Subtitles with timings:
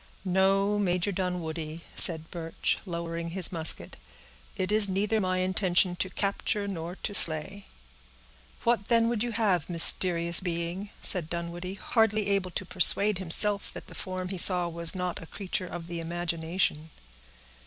[0.25, 3.97] "No, Major Dunwoodie," said Birch, lowering his musket,
[4.57, 7.67] "it is neither my intention to capture nor to slay."
[8.63, 13.85] "What then would you have, mysterious being?" said Dunwoodie, hardly able to persuade himself that
[13.85, 16.89] the form he saw was not a creature of the imagination.